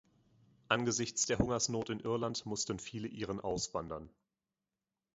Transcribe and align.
Angesichts 0.67 1.27
der 1.27 1.37
Hungersnot 1.37 1.91
in 1.91 1.99
Irland 1.99 2.47
mussten 2.47 2.79
viele 2.79 3.07
Iren 3.07 3.39
auswandern. 3.39 4.09